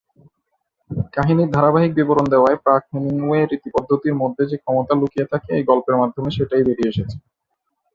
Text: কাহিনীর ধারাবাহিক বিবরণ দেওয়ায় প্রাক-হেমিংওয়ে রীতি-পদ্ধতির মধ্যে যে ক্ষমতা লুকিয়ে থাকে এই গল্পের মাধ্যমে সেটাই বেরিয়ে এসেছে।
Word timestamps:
কাহিনীর 1.13 1.49
ধারাবাহিক 1.51 1.91
বিবরণ 1.95 2.25
দেওয়ায় 2.29 2.61
প্রাক-হেমিংওয়ে 2.63 3.41
রীতি-পদ্ধতির 3.43 4.15
মধ্যে 4.21 4.43
যে 4.45 4.57
ক্ষমতা 4.57 4.93
লুকিয়ে 4.95 5.29
থাকে 5.31 5.49
এই 5.53 5.63
গল্পের 5.69 5.99
মাধ্যমে 6.01 6.29
সেটাই 6.37 6.65
বেরিয়ে 6.67 6.91
এসেছে। 6.93 7.17